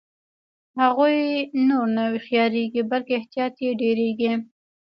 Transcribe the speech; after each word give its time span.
هغوی 0.81 1.17
نور 1.67 1.85
نه 1.95 2.03
هوښیاریږي 2.11 2.81
بلکې 2.91 3.13
احتیاط 3.19 3.55
یې 3.65 3.71
ډیریږي. 3.81 4.33